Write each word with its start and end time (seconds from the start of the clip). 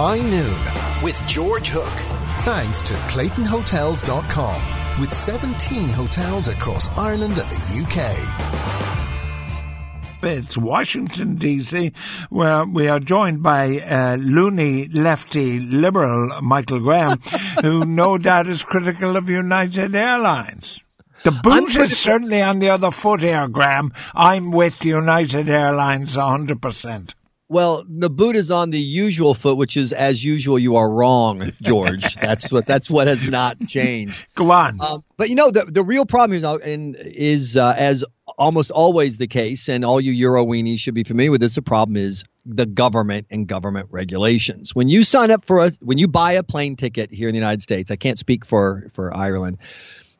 High 0.00 0.20
Noon 0.20 1.02
with 1.02 1.20
George 1.26 1.70
Hook. 1.70 1.82
Thanks 2.44 2.80
to 2.82 2.94
ClaytonHotels.com 3.10 5.00
with 5.00 5.12
17 5.12 5.88
hotels 5.88 6.46
across 6.46 6.88
Ireland 6.96 7.36
and 7.36 7.50
the 7.50 7.82
UK. 7.82 7.96
It's 10.22 10.56
Washington, 10.56 11.34
D.C., 11.34 11.90
where 12.30 12.64
we 12.64 12.86
are 12.86 13.00
joined 13.00 13.42
by 13.42 13.80
uh, 13.80 14.14
loony, 14.20 14.86
lefty, 14.86 15.58
liberal 15.58 16.42
Michael 16.42 16.78
Graham, 16.78 17.18
who 17.62 17.84
no 17.84 18.18
doubt 18.18 18.46
is 18.46 18.62
critical 18.62 19.16
of 19.16 19.28
United 19.28 19.96
Airlines. 19.96 20.80
The 21.24 21.32
boot 21.32 21.74
is 21.74 21.98
certainly 21.98 22.40
on 22.40 22.60
the 22.60 22.70
other 22.70 22.92
foot 22.92 23.18
here, 23.18 23.48
Graham. 23.48 23.92
I'm 24.14 24.52
with 24.52 24.84
United 24.84 25.48
Airlines 25.48 26.14
100%. 26.14 27.14
Well, 27.50 27.84
the 27.88 28.10
boot 28.10 28.36
is 28.36 28.50
on 28.50 28.70
the 28.70 28.80
usual 28.80 29.32
foot, 29.32 29.56
which 29.56 29.76
is 29.76 29.94
as 29.94 30.22
usual. 30.22 30.58
You 30.58 30.76
are 30.76 30.88
wrong, 30.88 31.52
George. 31.62 32.14
that's 32.20 32.52
what 32.52 32.66
that's 32.66 32.90
what 32.90 33.06
has 33.06 33.24
not 33.26 33.56
changed. 33.66 34.26
Go 34.34 34.50
on. 34.50 34.78
Um, 34.80 35.02
but 35.16 35.30
you 35.30 35.34
know 35.34 35.50
the 35.50 35.64
the 35.64 35.82
real 35.82 36.04
problem 36.04 36.36
is, 36.36 36.44
uh, 36.44 36.58
is 36.62 37.56
uh, 37.56 37.74
as 37.76 38.04
almost 38.36 38.70
always 38.70 39.16
the 39.16 39.26
case, 39.26 39.68
and 39.68 39.82
all 39.82 39.98
you 39.98 40.12
Euro 40.12 40.44
weenies 40.44 40.78
should 40.80 40.94
be 40.94 41.04
familiar 41.04 41.30
with 41.30 41.40
this. 41.40 41.54
The 41.54 41.62
problem 41.62 41.96
is 41.96 42.24
the 42.44 42.66
government 42.66 43.26
and 43.30 43.46
government 43.46 43.88
regulations. 43.90 44.74
When 44.74 44.88
you 44.88 45.02
sign 45.02 45.30
up 45.30 45.46
for 45.46 45.64
a 45.64 45.72
when 45.80 45.96
you 45.96 46.06
buy 46.06 46.32
a 46.32 46.42
plane 46.42 46.76
ticket 46.76 47.12
here 47.12 47.28
in 47.28 47.32
the 47.32 47.38
United 47.38 47.62
States, 47.62 47.90
I 47.90 47.96
can't 47.96 48.18
speak 48.18 48.44
for 48.44 48.90
for 48.94 49.16
Ireland 49.16 49.56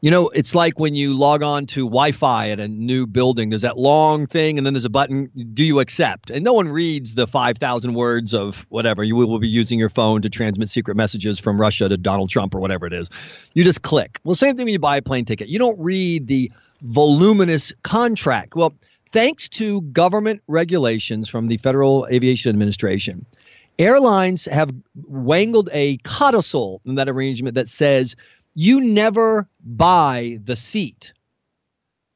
you 0.01 0.13
know, 0.13 0.29
it's 0.29 0.55
like 0.55 0.79
when 0.79 0.95
you 0.95 1.13
log 1.13 1.43
on 1.43 1.67
to 1.67 1.85
Wi-Fi 1.85 2.51
at 2.51 2.61
a 2.61 2.69
new 2.69 3.07
building. 3.07 3.51
There's 3.51 3.63
that 3.63 3.77
long 3.77 4.27
thing, 4.27 4.57
and 4.57 4.65
then 4.65 4.73
there's 4.73 4.85
a 4.85 4.91
button. 4.91 5.31
Do 5.55 5.65
you 5.65 5.81
accept? 5.81 6.31
And 6.31 6.45
no 6.45 6.53
one 6.53 6.69
reads 6.69 7.17
the 7.17 7.27
5,000 7.27 7.95
words 7.95 8.33
of 8.33 8.65
whatever. 8.69 9.03
You 9.03 9.17
will 9.17 9.41
be 9.41 9.49
using 9.49 9.79
your 9.79 9.89
phone 9.89 10.23
to 10.23 10.31
transmit 10.31 10.69
secret 10.69 10.97
messages 10.97 11.41
from 11.41 11.61
Russia 11.61 11.89
to 11.89 11.97
Donald 11.97 12.31
Trump 12.31 12.55
or 12.55 12.61
whatever 12.61 12.87
it 12.87 12.93
is. 12.93 13.11
You 13.55 13.65
just 13.65 13.83
click. 13.83 14.21
Well, 14.23 14.37
same 14.37 14.57
thing 14.57 14.67
when 14.67 14.73
you 14.73 14.79
buy 14.79 14.99
a 14.99 15.03
plane 15.03 15.25
ticket. 15.25 15.49
You 15.49 15.59
don't 15.59 15.79
read 15.81 16.29
the 16.29 16.53
voluminous 16.83 17.73
contract. 17.83 18.55
Well, 18.55 18.75
thanks 19.13 19.49
to 19.49 19.81
government 19.81 20.43
regulations 20.47 21.29
from 21.29 21.49
the 21.49 21.57
Federal 21.57 22.07
Aviation 22.09 22.51
Administration, 22.51 23.27
airlines 23.81 24.45
have 24.45 24.71
wangled 24.95 25.71
a 25.73 25.97
codicil 25.99 26.83
in 26.85 26.95
that 26.97 27.09
arrangement 27.09 27.57
that 27.57 27.69
says 27.69 28.15
you 28.55 28.81
never 28.81 29.49
buy 29.77 30.39
the 30.43 30.57
seat. 30.57 31.13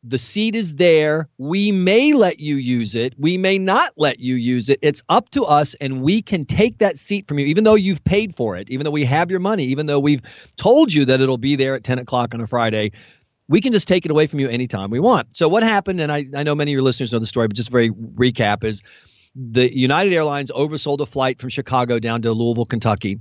The 0.04 0.18
seat 0.18 0.56
is 0.56 0.74
there. 0.74 1.28
We 1.38 1.70
may 1.70 2.12
let 2.12 2.40
you 2.40 2.56
use 2.56 2.96
it. 2.96 3.14
We 3.18 3.38
may 3.38 3.56
not 3.56 3.92
let 3.96 4.18
you 4.18 4.34
use 4.34 4.68
it. 4.68 4.80
It's 4.82 5.00
up 5.08 5.30
to 5.30 5.44
us, 5.44 5.74
and 5.74 6.02
we 6.02 6.22
can 6.22 6.44
take 6.44 6.78
that 6.78 6.98
seat 6.98 7.28
from 7.28 7.38
you, 7.38 7.46
even 7.46 7.62
though 7.62 7.76
you've 7.76 8.02
paid 8.02 8.34
for 8.34 8.56
it, 8.56 8.68
even 8.68 8.84
though 8.84 8.90
we 8.90 9.04
have 9.04 9.30
your 9.30 9.38
money, 9.38 9.64
even 9.64 9.86
though 9.86 10.00
we've 10.00 10.22
told 10.56 10.92
you 10.92 11.04
that 11.04 11.20
it'll 11.20 11.38
be 11.38 11.54
there 11.54 11.76
at 11.76 11.84
10 11.84 12.00
o'clock 12.00 12.34
on 12.34 12.40
a 12.40 12.48
Friday. 12.48 12.90
We 13.48 13.60
can 13.60 13.72
just 13.72 13.86
take 13.86 14.04
it 14.04 14.10
away 14.10 14.26
from 14.26 14.40
you 14.40 14.48
anytime 14.48 14.90
we 14.90 14.98
want. 14.98 15.36
So, 15.36 15.48
what 15.48 15.62
happened, 15.62 16.00
and 16.00 16.10
I, 16.10 16.24
I 16.34 16.42
know 16.42 16.54
many 16.54 16.72
of 16.72 16.74
your 16.74 16.82
listeners 16.82 17.12
know 17.12 17.18
the 17.20 17.26
story, 17.26 17.46
but 17.46 17.56
just 17.56 17.70
very 17.70 17.90
recap 17.90 18.64
is 18.64 18.82
the 19.36 19.72
United 19.76 20.12
Airlines 20.12 20.50
oversold 20.50 21.00
a 21.00 21.06
flight 21.06 21.40
from 21.40 21.50
Chicago 21.50 21.98
down 21.98 22.22
to 22.22 22.32
Louisville, 22.32 22.66
Kentucky. 22.66 23.20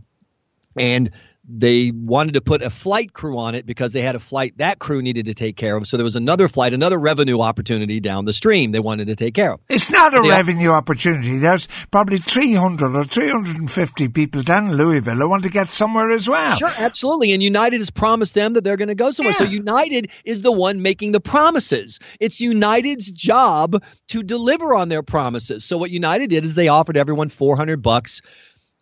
And 0.78 1.12
they 1.48 1.92
wanted 1.92 2.36
to 2.36 2.42
put 2.42 2.62
a 2.62 2.70
flight 2.70 3.14
crew 3.14 3.38
on 3.40 3.56
it 3.56 3.66
because 3.66 3.94
they 3.94 4.02
had 4.02 4.16
a 4.16 4.20
flight 4.20 4.54
that 4.58 4.80
crew 4.80 5.02
needed 5.02 5.26
to 5.26 5.34
take 5.34 5.58
care 5.58 5.76
of. 5.76 5.88
So 5.88 5.98
there 5.98 6.04
was 6.04 6.16
another 6.16 6.48
flight, 6.48 6.74
another 6.74 7.00
revenue 7.00 7.42
opportunity 7.42 8.00
down 8.00 8.26
the 8.26 8.34
stream 8.34 8.72
they 8.72 8.80
wanted 8.80 9.08
to 9.08 9.16
take 9.16 9.34
care 9.34 9.54
of. 9.54 9.60
It's 9.68 9.90
not 9.90 10.14
a 10.14 10.22
revenue 10.22 10.70
opportunity. 10.70 11.40
There's 11.40 11.68
probably 11.90 12.20
300 12.20 12.96
or 12.96 13.04
350 13.04 14.08
people 14.10 14.44
down 14.44 14.68
in 14.68 14.78
Louisville 14.78 15.16
who 15.16 15.30
want 15.30 15.44
to 15.44 15.50
get 15.50 15.70
somewhere 15.70 16.12
as 16.12 16.30
well. 16.30 16.58
Sure, 16.58 16.72
absolutely. 16.78 17.32
And 17.32 17.42
United 17.42 17.80
has 17.80 17.90
promised 17.90 18.36
them 18.36 18.54
that 18.54 18.64
they're 18.64 18.78
going 18.78 18.90
to 18.90 18.96
go 18.96 19.12
somewhere. 19.12 19.34
Yeah. 19.34 19.46
So 19.46 19.52
United 19.52 20.12
is 20.24 20.44
the 20.44 20.52
one 20.52 20.82
making 20.82 21.12
the 21.12 21.20
promises. 21.20 22.00
It's 22.20 22.40
United's 22.40 23.12
job 23.12 23.82
to 24.10 24.22
deliver 24.22 24.76
on 24.76 24.90
their 24.90 25.04
promises. 25.04 25.66
So 25.66 25.78
what 25.78 25.90
United 25.90 26.30
did 26.30 26.46
is 26.46 26.54
they 26.54 26.68
offered 26.68 26.98
everyone 26.98 27.30
400 27.30 27.82
bucks 27.82 28.22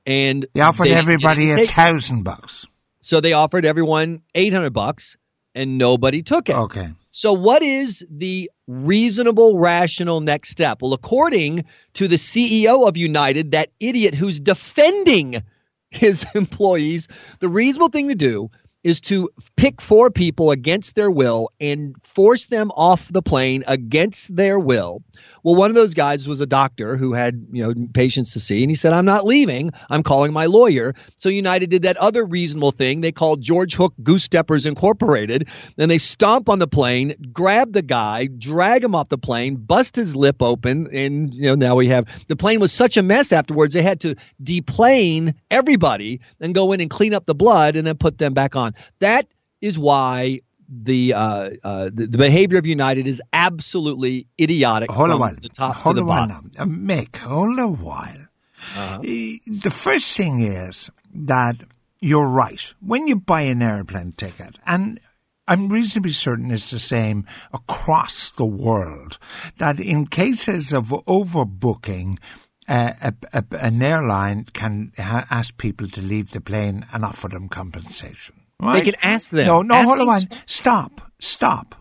and 0.09 0.47
they 0.55 0.61
offered 0.61 0.87
they, 0.87 0.93
everybody 0.93 1.51
a 1.51 1.67
thousand 1.67 2.23
bucks. 2.23 2.65
So 3.01 3.21
they 3.21 3.33
offered 3.33 3.63
everyone 3.63 4.23
eight 4.33 4.51
hundred 4.51 4.73
bucks, 4.73 5.15
and 5.53 5.77
nobody 5.77 6.23
took 6.23 6.49
it. 6.49 6.55
Okay. 6.55 6.89
So 7.11 7.33
what 7.33 7.61
is 7.61 8.05
the 8.09 8.49
reasonable, 8.67 9.57
rational 9.57 10.19
next 10.19 10.49
step? 10.49 10.81
Well, 10.81 10.93
according 10.93 11.65
to 11.93 12.07
the 12.07 12.15
CEO 12.15 12.87
of 12.87 12.97
United, 12.97 13.51
that 13.51 13.69
idiot 13.79 14.15
who's 14.15 14.39
defending 14.39 15.43
his 15.91 16.25
employees, 16.35 17.07
the 17.39 17.49
reasonable 17.49 17.89
thing 17.89 18.09
to 18.09 18.15
do 18.15 18.49
is 18.83 19.01
to 19.01 19.29
pick 19.57 19.81
four 19.81 20.09
people 20.09 20.51
against 20.51 20.95
their 20.95 21.11
will 21.11 21.49
and 21.59 21.95
force 22.03 22.47
them 22.47 22.71
off 22.71 23.11
the 23.11 23.21
plane 23.21 23.63
against 23.67 24.33
their 24.33 24.57
will 24.57 25.03
well, 25.43 25.55
one 25.55 25.69
of 25.69 25.75
those 25.75 25.93
guys 25.93 26.27
was 26.27 26.41
a 26.41 26.45
doctor 26.45 26.97
who 26.97 27.13
had, 27.13 27.47
you 27.51 27.63
know, 27.63 27.73
patients 27.93 28.33
to 28.33 28.39
see, 28.39 28.63
and 28.63 28.71
he 28.71 28.75
said, 28.75 28.93
I'm 28.93 29.05
not 29.05 29.25
leaving. 29.25 29.71
I'm 29.89 30.03
calling 30.03 30.33
my 30.33 30.45
lawyer. 30.45 30.95
So 31.17 31.29
United 31.29 31.69
did 31.69 31.83
that 31.83 31.97
other 31.97 32.25
reasonable 32.25 32.71
thing. 32.71 33.01
They 33.01 33.11
called 33.11 33.41
George 33.41 33.75
Hook 33.75 33.93
Goose 34.03 34.23
Steppers 34.23 34.65
Incorporated, 34.65 35.47
and 35.77 35.89
they 35.89 35.97
stomp 35.97 36.49
on 36.49 36.59
the 36.59 36.67
plane, 36.67 37.15
grab 37.31 37.73
the 37.73 37.81
guy, 37.81 38.27
drag 38.27 38.83
him 38.83 38.95
off 38.95 39.09
the 39.09 39.17
plane, 39.17 39.55
bust 39.55 39.95
his 39.95 40.15
lip 40.15 40.41
open, 40.41 40.89
and 40.93 41.33
you 41.33 41.43
know, 41.43 41.55
now 41.55 41.75
we 41.75 41.87
have 41.87 42.05
the 42.27 42.35
plane 42.35 42.59
was 42.59 42.71
such 42.71 42.97
a 42.97 43.03
mess 43.03 43.31
afterwards 43.31 43.73
they 43.73 43.81
had 43.81 44.01
to 44.01 44.15
deplane 44.41 45.35
everybody 45.49 46.21
and 46.39 46.55
go 46.55 46.71
in 46.71 46.81
and 46.81 46.89
clean 46.89 47.13
up 47.13 47.25
the 47.25 47.35
blood 47.35 47.75
and 47.75 47.85
then 47.85 47.97
put 47.97 48.17
them 48.17 48.33
back 48.33 48.55
on. 48.55 48.73
That 48.99 49.27
is 49.61 49.77
why 49.77 50.41
the, 50.69 51.13
uh, 51.13 51.49
uh, 51.63 51.89
the, 51.93 52.07
the 52.07 52.17
behavior 52.17 52.59
of 52.59 52.65
United 52.65 53.07
is 53.07 53.21
absolutely 53.33 54.27
idiotic. 54.39 54.91
Hold 54.91 55.11
a 55.11 55.17
while. 55.17 55.35
The 55.41 55.49
top 55.49 55.75
hold 55.75 55.95
to 55.95 56.01
the 56.01 56.05
a 56.05 56.07
while 56.07 56.31
uh, 56.57 56.65
Mick, 56.65 57.15
hold 57.17 57.57
a 57.59 57.67
while. 57.67 58.27
Uh-huh. 58.75 58.99
The 59.01 59.71
first 59.71 60.15
thing 60.15 60.41
is 60.41 60.89
that 61.13 61.55
you're 61.99 62.27
right. 62.27 62.61
When 62.81 63.07
you 63.07 63.15
buy 63.15 63.41
an 63.41 63.61
airplane 63.61 64.13
ticket, 64.13 64.57
and 64.65 64.99
I'm 65.47 65.69
reasonably 65.69 66.11
certain 66.11 66.51
it's 66.51 66.69
the 66.69 66.79
same 66.79 67.25
across 67.51 68.29
the 68.29 68.45
world, 68.45 69.17
that 69.57 69.79
in 69.79 70.07
cases 70.07 70.71
of 70.71 70.89
overbooking, 71.07 72.19
uh, 72.67 72.93
a, 73.01 73.13
a, 73.33 73.43
an 73.59 73.81
airline 73.81 74.45
can 74.53 74.91
ha- 74.97 75.25
ask 75.31 75.57
people 75.57 75.87
to 75.89 76.01
leave 76.01 76.31
the 76.31 76.41
plane 76.41 76.85
and 76.93 77.03
offer 77.03 77.27
them 77.27 77.49
compensation. 77.49 78.38
Right? 78.61 78.83
They 78.83 78.91
can 78.91 78.99
ask 79.01 79.29
them. 79.29 79.47
No, 79.47 79.61
no, 79.61 79.75
ask 79.75 79.87
hold 79.87 79.99
on. 80.07 80.21
Stop, 80.45 81.11
stop. 81.19 81.75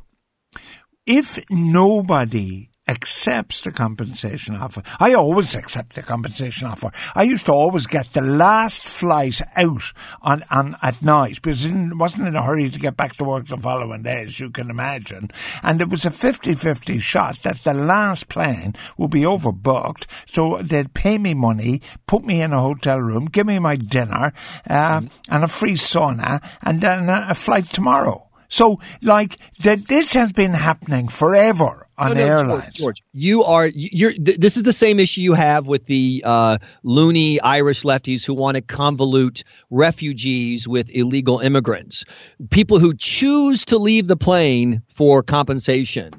If 1.07 1.39
nobody 1.51 2.71
accepts 2.89 3.61
the 3.61 3.71
compensation 3.71 4.57
offer. 4.57 4.83
I 4.99 5.15
always 5.15 5.55
accept 5.55 5.95
the 5.95 6.03
compensation 6.03 6.67
offer. 6.67 6.91
I 7.15 7.25
used 7.25 7.47
to 7.47 7.53
always 7.53 7.87
get 7.87 8.13
the 8.13 8.23
last 8.23 8.83
flight 8.83 9.41
out 9.57 9.93
on, 10.23 10.43
on 10.51 10.77
at 10.83 11.03
night 11.03 11.41
because 11.43 11.67
I 11.67 11.91
wasn't 11.93 12.29
in 12.29 12.37
a 12.37 12.43
hurry 12.43 12.71
to 12.71 12.79
get 12.79 12.97
back 12.97 13.17
to 13.17 13.25
work 13.25 13.49
the 13.49 13.57
following 13.57 14.03
day, 14.03 14.23
as 14.23 14.41
you 14.41 14.51
can 14.51 14.71
imagine. 14.71 15.31
And 15.63 15.81
it 15.81 15.91
was 15.91 16.07
a 16.07 16.11
50-50 16.11 17.01
shot 17.01 17.43
that 17.43 17.63
the 17.65 17.75
last 17.75 18.29
plane 18.29 18.75
would 18.97 19.11
be 19.11 19.23
overbooked. 19.23 20.07
So 20.27 20.63
they'd 20.63 20.95
pay 20.95 21.19
me 21.19 21.35
money, 21.35 21.83
put 22.07 22.25
me 22.25 22.41
in 22.41 22.53
a 22.53 22.61
hotel 22.61 23.01
room, 23.01 23.27
give 23.27 23.47
me 23.47 23.59
my 23.59 23.77
dinner, 23.77 24.33
uh, 24.69 25.01
mm. 25.01 25.11
and 25.29 25.45
a 25.45 25.49
free 25.49 25.75
sauna, 25.75 26.43
and 26.63 26.81
then 26.81 27.09
a 27.09 27.35
flight 27.35 27.67
tomorrow. 27.67 28.25
So, 28.49 28.81
like, 29.03 29.37
this 29.59 30.15
has 30.15 30.33
been 30.33 30.55
happening 30.55 31.09
forever 31.09 31.88
on 31.99 32.15
no, 32.15 32.21
no, 32.21 32.27
airlines. 32.27 32.63
George, 32.63 32.75
George, 32.75 33.03
you 33.13 33.45
are 33.45 33.67
you're. 33.67 34.13
Th- 34.13 34.39
this 34.39 34.57
is 34.57 34.63
the 34.63 34.73
same 34.73 35.01
issue 35.01 35.21
you 35.21 35.35
have 35.35 35.67
with 35.67 35.87
the 35.87 36.23
uh, 36.25 36.59
loony 36.83 37.41
Irish 37.41 37.83
lefties 37.83 38.25
who 38.25 38.35
want 38.35 38.57
to 38.57 38.63
convolute 38.63 39.43
refugees 39.71 40.67
with 40.69 40.89
illegal 40.91 41.41
immigrants. 41.41 42.05
People 42.51 42.79
who 42.79 42.95
choose 42.95 43.65
to 43.67 43.79
leave 43.79 44.07
the 44.07 44.17
plane 44.17 44.83
for 44.95 45.23
compensation 45.23 46.13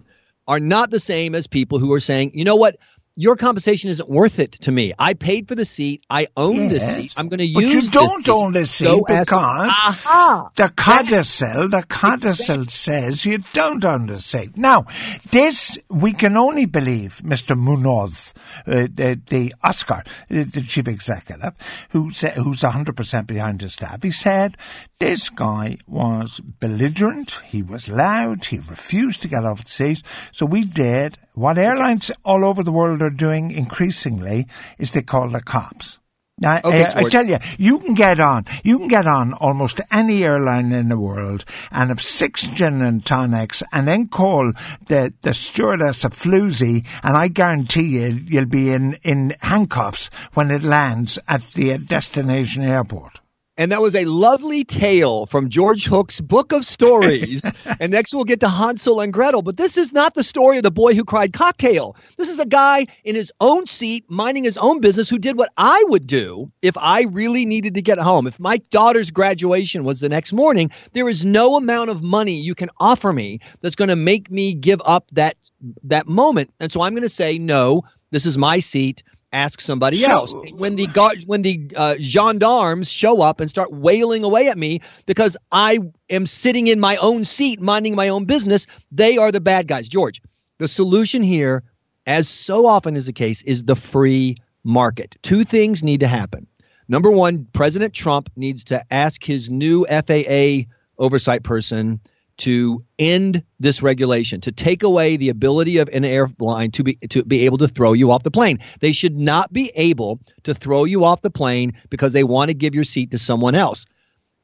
are 0.47 0.59
not 0.59 0.89
the 0.91 0.99
same 0.99 1.35
as 1.35 1.47
people 1.47 1.79
who 1.79 1.93
are 1.93 1.99
saying, 1.99 2.31
you 2.33 2.43
know 2.43 2.55
what, 2.55 2.77
your 3.19 3.35
compensation 3.35 3.89
isn't 3.89 4.09
worth 4.09 4.39
it 4.39 4.53
to 4.53 4.71
me. 4.71 4.93
I 4.97 5.13
paid 5.13 5.49
for 5.49 5.53
the 5.53 5.65
seat. 5.65 6.05
I 6.09 6.27
own 6.37 6.69
yes, 6.69 6.71
the 6.71 7.01
seat. 7.01 7.13
I'm 7.17 7.27
going 7.27 7.39
to 7.39 7.45
use. 7.45 7.53
But 7.53 7.63
you 7.65 7.81
don't 7.91 8.23
seat. 8.23 8.31
own 8.31 8.53
the 8.53 8.65
seat 8.65 9.03
because 9.05 9.67
aha, 9.69 10.49
the 10.55 10.69
codicil, 10.69 11.67
the 11.67 11.83
codicil 11.83 12.61
exactly. 12.61 12.65
says 12.67 13.25
you 13.25 13.39
don't 13.51 13.83
own 13.83 14.05
the 14.05 14.21
seat. 14.21 14.55
Now, 14.55 14.85
this 15.31 15.77
we 15.89 16.13
can 16.13 16.37
only 16.37 16.65
believe 16.65 17.21
Mr. 17.21 17.59
Munoz, 17.59 18.33
uh, 18.65 18.87
the, 18.89 19.19
the, 19.27 19.53
Oscar, 19.63 20.03
uh, 20.05 20.05
the 20.29 20.63
chief 20.65 20.87
executive, 20.87 21.55
who 21.89 22.11
said, 22.11 22.35
who's 22.35 22.61
100% 22.61 23.27
behind 23.27 23.59
his 23.59 23.73
staff. 23.73 24.01
He 24.01 24.11
said 24.11 24.55
this 24.99 25.29
guy 25.29 25.77
was 25.87 26.39
belligerent. 26.39 27.35
He 27.45 27.63
was 27.63 27.89
loud. 27.89 28.45
He 28.45 28.59
refused 28.59 29.21
to 29.23 29.27
get 29.27 29.43
off 29.43 29.65
the 29.65 29.69
seat. 29.69 30.03
So 30.31 30.45
we 30.45 30.63
did 30.63 31.17
what 31.39 31.57
airlines 31.57 32.11
all 32.25 32.43
over 32.43 32.63
the 32.63 32.71
world 32.71 33.01
are 33.01 33.09
doing 33.09 33.51
increasingly 33.51 34.47
is 34.77 34.91
they 34.91 35.01
call 35.01 35.29
the 35.29 35.41
cops. 35.41 35.99
Eh, 36.41 36.47
I, 36.47 36.61
Okay, 36.63 36.85
I, 36.85 36.99
I 36.99 37.03
tell 37.09 37.27
you, 37.27 37.37
you 37.57 37.79
can 37.79 37.93
get 37.93 38.19
on. 38.19 38.45
You 38.63 38.77
can 38.77 38.87
get 38.87 39.07
on 39.07 39.33
almost 39.33 39.81
any 39.91 40.23
airline 40.23 40.71
in 40.71 40.89
the 40.89 40.97
world 40.97 41.45
and 41.71 41.89
have 41.89 42.01
six 42.01 42.43
gin 42.47 42.81
and 42.81 43.05
tonics, 43.05 43.63
and 43.71 43.87
then 43.87 44.07
call 44.07 44.53
the 44.87 45.13
the 45.21 45.33
stewardess 45.33 46.03
a 46.03 46.09
floozy, 46.09 46.85
and 47.03 47.17
I 47.17 47.27
guarantee 47.27 47.87
you, 47.99 48.07
you'll 48.07 48.45
be 48.45 48.71
in 48.71 48.97
in 49.03 49.35
handcuffs 49.41 50.09
when 50.33 50.51
it 50.51 50.63
lands 50.63 51.19
at 51.27 51.43
the 51.53 51.77
destination 51.77 52.63
airport. 52.63 53.19
And 53.59 53.73
that 53.73 53.81
was 53.81 53.93
a 53.93 54.05
lovely 54.05 54.63
tale 54.63 55.25
from 55.25 55.49
George 55.49 55.85
Hook's 55.85 56.21
Book 56.21 56.53
of 56.53 56.63
Stories. 56.65 57.43
and 57.81 57.91
next 57.91 58.13
we'll 58.13 58.23
get 58.23 58.39
to 58.39 58.47
Hansel 58.47 59.01
and 59.01 59.11
Gretel. 59.11 59.41
But 59.41 59.57
this 59.57 59.75
is 59.75 59.91
not 59.91 60.15
the 60.15 60.23
story 60.23 60.55
of 60.55 60.63
the 60.63 60.71
boy 60.71 60.95
who 60.95 61.03
cried 61.03 61.33
cocktail. 61.33 61.97
This 62.17 62.29
is 62.29 62.39
a 62.39 62.45
guy 62.45 62.85
in 63.03 63.15
his 63.15 63.33
own 63.41 63.65
seat, 63.65 64.05
minding 64.07 64.45
his 64.45 64.57
own 64.57 64.79
business, 64.79 65.09
who 65.09 65.19
did 65.19 65.37
what 65.37 65.51
I 65.57 65.83
would 65.89 66.07
do 66.07 66.49
if 66.61 66.77
I 66.77 67.03
really 67.11 67.45
needed 67.45 67.73
to 67.73 67.81
get 67.81 67.97
home. 67.97 68.27
If 68.27 68.39
my 68.39 68.59
daughter's 68.71 69.11
graduation 69.11 69.83
was 69.83 69.99
the 69.99 70.07
next 70.07 70.31
morning, 70.31 70.71
there 70.93 71.09
is 71.09 71.25
no 71.25 71.57
amount 71.57 71.89
of 71.89 72.01
money 72.01 72.39
you 72.39 72.55
can 72.55 72.69
offer 72.77 73.11
me 73.11 73.41
that's 73.59 73.75
going 73.75 73.89
to 73.89 73.97
make 73.97 74.31
me 74.31 74.53
give 74.53 74.81
up 74.85 75.11
that 75.11 75.35
that 75.83 76.07
moment. 76.07 76.53
And 76.61 76.71
so 76.71 76.79
I'm 76.79 76.93
going 76.93 77.03
to 77.03 77.09
say, 77.09 77.37
no, 77.37 77.83
this 78.11 78.25
is 78.25 78.37
my 78.37 78.59
seat 78.59 79.03
ask 79.31 79.61
somebody 79.61 79.97
So- 79.97 80.09
else. 80.09 80.35
When 80.53 80.75
the 80.75 80.87
guard, 80.87 81.23
when 81.25 81.41
the 81.41 81.71
uh, 81.75 81.95
gendarmes 81.99 82.89
show 82.89 83.21
up 83.21 83.39
and 83.39 83.49
start 83.49 83.71
wailing 83.71 84.23
away 84.23 84.47
at 84.49 84.57
me 84.57 84.81
because 85.05 85.37
I 85.51 85.79
am 86.09 86.25
sitting 86.25 86.67
in 86.67 86.79
my 86.79 86.97
own 86.97 87.23
seat, 87.23 87.61
minding 87.61 87.95
my 87.95 88.09
own 88.09 88.25
business, 88.25 88.65
they 88.91 89.17
are 89.17 89.31
the 89.31 89.41
bad 89.41 89.67
guys. 89.67 89.87
George, 89.87 90.21
the 90.57 90.67
solution 90.67 91.23
here, 91.23 91.63
as 92.05 92.27
so 92.27 92.65
often 92.65 92.95
is 92.95 93.05
the 93.05 93.13
case, 93.13 93.41
is 93.43 93.63
the 93.63 93.75
free 93.75 94.35
market. 94.63 95.15
Two 95.21 95.43
things 95.43 95.83
need 95.83 95.99
to 96.01 96.07
happen. 96.07 96.47
Number 96.87 97.11
one, 97.11 97.47
President 97.53 97.93
Trump 97.93 98.29
needs 98.35 98.63
to 98.65 98.83
ask 98.91 99.23
his 99.23 99.49
new 99.49 99.85
FAA 99.85 100.67
oversight 100.97 101.43
person 101.43 101.99
to 102.39 102.83
end 102.97 103.43
this 103.59 103.81
regulation, 103.81 104.41
to 104.41 104.51
take 104.51 104.83
away 104.83 105.17
the 105.17 105.29
ability 105.29 105.77
of 105.77 105.89
an 105.89 106.05
airline 106.05 106.71
to 106.71 106.83
be 106.83 106.95
to 107.09 107.23
be 107.23 107.45
able 107.45 107.57
to 107.59 107.67
throw 107.67 107.93
you 107.93 108.11
off 108.11 108.23
the 108.23 108.31
plane. 108.31 108.59
They 108.79 108.91
should 108.91 109.17
not 109.17 109.51
be 109.51 109.71
able 109.75 110.19
to 110.43 110.53
throw 110.53 110.85
you 110.85 111.03
off 111.03 111.21
the 111.21 111.29
plane 111.29 111.73
because 111.89 112.13
they 112.13 112.23
want 112.23 112.49
to 112.49 112.53
give 112.53 112.75
your 112.75 112.85
seat 112.85 113.11
to 113.11 113.19
someone 113.19 113.55
else. 113.55 113.85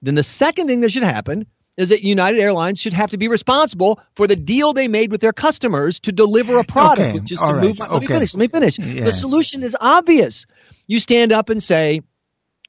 Then 0.01 0.15
the 0.15 0.23
second 0.23 0.67
thing 0.67 0.81
that 0.81 0.91
should 0.91 1.03
happen 1.03 1.47
is 1.77 1.89
that 1.89 2.03
United 2.03 2.39
Airlines 2.39 2.79
should 2.79 2.93
have 2.93 3.11
to 3.11 3.17
be 3.17 3.27
responsible 3.27 3.99
for 4.15 4.27
the 4.27 4.35
deal 4.35 4.73
they 4.73 4.87
made 4.87 5.11
with 5.11 5.21
their 5.21 5.33
customers 5.33 5.99
to 6.01 6.11
deliver 6.11 6.57
a 6.57 6.63
product, 6.63 7.01
Okay, 7.01 7.19
which 7.19 7.31
is 7.31 7.39
all 7.39 7.49
to 7.49 7.53
right, 7.55 7.63
move. 7.63 7.79
My, 7.79 7.87
Let 7.89 8.01
me 8.01 8.07
finish. 8.07 8.33
Let 8.33 8.39
me 8.39 8.47
finish. 8.47 8.79
Yeah. 8.79 9.03
The 9.05 9.11
solution 9.11 9.63
is 9.63 9.75
obvious. 9.79 10.45
You 10.87 10.99
stand 10.99 11.31
up 11.31 11.49
and 11.49 11.61
say, 11.61 12.01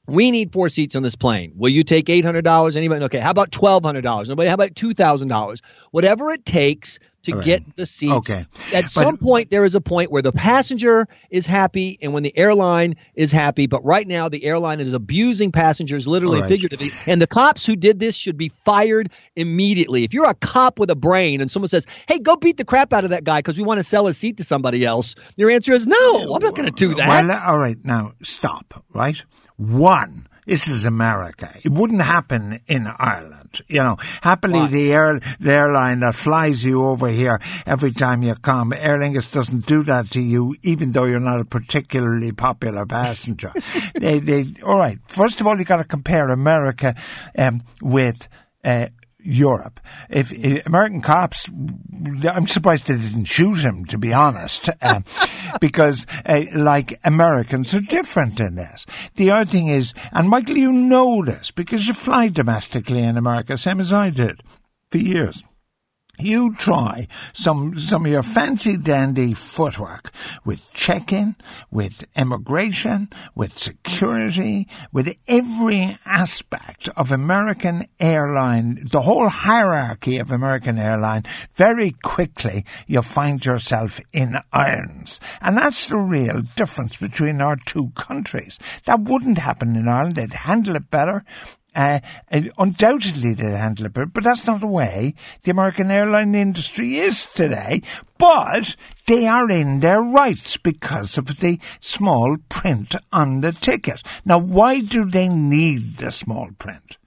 we 0.07 0.31
need 0.31 0.51
four 0.53 0.69
seats 0.69 0.95
on 0.95 1.03
this 1.03 1.15
plane. 1.15 1.51
Will 1.55 1.69
you 1.69 1.83
take 1.83 2.09
eight 2.09 2.25
hundred 2.25 2.43
dollars? 2.43 2.75
Anybody? 2.75 3.03
Okay. 3.05 3.19
How 3.19 3.31
about 3.31 3.51
twelve 3.51 3.83
hundred 3.83 4.01
dollars? 4.01 4.29
Nobody. 4.29 4.47
How 4.47 4.55
about 4.55 4.75
two 4.75 4.93
thousand 4.93 5.27
dollars? 5.27 5.61
Whatever 5.91 6.31
it 6.31 6.45
takes 6.45 6.99
to 7.23 7.35
right. 7.35 7.43
get 7.43 7.75
the 7.75 7.85
seats. 7.85 8.13
Okay. 8.13 8.45
At 8.73 8.83
But- 8.83 8.89
some 8.89 9.17
point, 9.17 9.49
there 9.49 9.65
is 9.65 9.75
a 9.75 9.81
point 9.81 10.11
where 10.11 10.21
the 10.21 10.31
passenger 10.31 11.07
is 11.29 11.45
happy 11.45 11.97
and 12.01 12.13
when 12.13 12.23
the 12.23 12.35
airline 12.37 12.95
is 13.15 13.31
happy. 13.31 13.67
But 13.67 13.83
right 13.83 14.07
now, 14.07 14.29
the 14.29 14.45
airline 14.45 14.79
is 14.79 14.93
abusing 14.93 15.51
passengers, 15.51 16.07
literally 16.07 16.37
and 16.37 16.43
right. 16.43 16.49
figuratively. 16.49 16.91
And 17.05 17.21
the 17.21 17.27
cops 17.27 17.65
who 17.65 17.75
did 17.75 17.99
this 17.99 18.15
should 18.15 18.37
be 18.37 18.51
fired 18.63 19.09
immediately. 19.35 20.05
If 20.05 20.13
you're 20.13 20.29
a 20.29 20.35
cop 20.35 20.79
with 20.79 20.89
a 20.89 20.95
brain 20.95 21.41
and 21.41 21.51
someone 21.51 21.69
says, 21.69 21.85
"Hey, 22.07 22.19
go 22.19 22.37
beat 22.37 22.57
the 22.57 22.65
crap 22.65 22.93
out 22.93 23.03
of 23.03 23.09
that 23.09 23.25
guy 23.25 23.39
because 23.39 23.57
we 23.57 23.63
want 23.63 23.79
to 23.79 23.83
sell 23.83 24.05
his 24.05 24.17
seat 24.17 24.37
to 24.37 24.45
somebody 24.45 24.85
else," 24.85 25.15
your 25.35 25.49
answer 25.49 25.73
is 25.73 25.85
no. 25.85 26.33
I'm 26.33 26.41
not 26.41 26.55
going 26.55 26.69
to 26.69 26.71
do 26.71 26.93
that. 26.95 27.27
Well, 27.27 27.41
all 27.45 27.57
right, 27.57 27.77
now 27.83 28.13
stop, 28.23 28.85
right? 28.93 29.21
One, 29.57 30.27
this 30.45 30.67
is 30.67 30.85
America. 30.85 31.51
It 31.63 31.71
wouldn't 31.71 32.01
happen 32.01 32.61
in 32.67 32.87
Ireland. 32.87 33.61
You 33.67 33.83
know, 33.83 33.97
happily 34.21 34.67
the 34.67 34.93
air 34.93 35.19
the 35.39 35.51
airline 35.51 36.01
that 36.01 36.15
flies 36.15 36.63
you 36.63 36.85
over 36.85 37.07
here 37.09 37.41
every 37.65 37.91
time 37.91 38.23
you 38.23 38.35
come, 38.35 38.71
Aer 38.71 38.99
Lingus 38.99 39.31
doesn't 39.31 39.65
do 39.65 39.83
that 39.83 40.11
to 40.11 40.21
you, 40.21 40.55
even 40.61 40.91
though 40.91 41.05
you're 41.05 41.19
not 41.19 41.41
a 41.41 41.45
particularly 41.45 42.31
popular 42.31 42.85
passenger. 42.85 43.51
they, 43.95 44.19
they, 44.19 44.53
all 44.63 44.77
right. 44.77 44.99
First 45.07 45.41
of 45.41 45.47
all, 45.47 45.57
you 45.57 45.65
got 45.65 45.77
to 45.77 45.83
compare 45.83 46.29
America 46.29 46.95
um, 47.37 47.63
with. 47.81 48.27
Uh, 48.63 48.87
Europe. 49.19 49.79
If, 50.09 50.31
if 50.31 50.65
American 50.65 51.01
cops, 51.01 51.47
I'm 52.23 52.47
surprised 52.47 52.85
they 52.85 52.95
didn't 52.95 53.25
shoot 53.25 53.59
him, 53.59 53.85
to 53.85 53.97
be 53.97 54.13
honest, 54.13 54.69
um, 54.81 55.05
because 55.61 56.05
uh, 56.25 56.45
like 56.55 56.99
Americans 57.03 57.73
are 57.73 57.81
different 57.81 58.39
in 58.39 58.55
this. 58.55 58.85
The 59.15 59.31
other 59.31 59.45
thing 59.45 59.67
is, 59.67 59.93
and 60.11 60.29
Michael, 60.29 60.57
you 60.57 60.71
know 60.71 61.23
this 61.25 61.51
because 61.51 61.87
you 61.87 61.93
fly 61.93 62.29
domestically 62.29 63.03
in 63.03 63.17
America, 63.17 63.57
same 63.57 63.79
as 63.79 63.91
I 63.91 64.09
did 64.09 64.41
for 64.91 64.99
years. 64.99 65.43
You 66.19 66.55
try 66.55 67.07
some 67.33 67.77
some 67.77 68.05
of 68.05 68.11
your 68.11 68.23
fancy 68.23 68.75
dandy 68.75 69.35
footwork 69.35 70.11
with 70.43 70.67
check-in, 70.73 71.35
with 71.69 72.05
immigration, 72.15 73.09
with 73.35 73.57
security, 73.57 74.67
with 74.91 75.15
every 75.27 75.95
aspect 76.05 76.89
of 76.97 77.11
American 77.11 77.87
airline, 77.99 78.79
the 78.83 79.01
whole 79.01 79.29
hierarchy 79.29 80.17
of 80.17 80.31
American 80.31 80.79
airline. 80.79 81.23
Very 81.53 81.91
quickly, 81.91 82.65
you'll 82.87 83.03
find 83.03 83.45
yourself 83.45 84.01
in 84.11 84.37
irons, 84.51 85.19
and 85.39 85.55
that's 85.55 85.85
the 85.85 85.97
real 85.97 86.41
difference 86.55 86.97
between 86.97 87.41
our 87.41 87.57
two 87.57 87.91
countries. 87.95 88.57
That 88.85 89.01
wouldn't 89.01 89.37
happen 89.37 89.75
in 89.75 89.87
Ireland. 89.87 90.15
They'd 90.15 90.33
handle 90.33 90.75
it 90.75 90.89
better. 90.89 91.23
Uh, 91.75 91.99
undoubtedly 92.57 93.33
they 93.33 93.51
handle 93.51 93.85
it 93.85 93.93
but 93.93 94.23
that's 94.23 94.47
not 94.47 94.61
the 94.61 94.65
way 94.67 95.13
the 95.43 95.51
American 95.51 95.91
airline 95.91 96.33
industry 96.33 96.97
is 96.97 97.25
today. 97.25 97.81
But 98.17 98.75
they 99.05 99.27
are 99.27 99.49
in 99.49 99.79
their 99.79 100.01
rights 100.01 100.57
because 100.57 101.17
of 101.17 101.39
the 101.39 101.59
small 101.79 102.37
print 102.49 102.95
on 103.13 103.41
the 103.41 103.51
ticket. 103.51 104.01
Now, 104.25 104.39
why 104.39 104.81
do 104.81 105.05
they 105.05 105.27
need 105.27 105.97
the 105.97 106.11
small 106.11 106.49
print? 106.57 106.97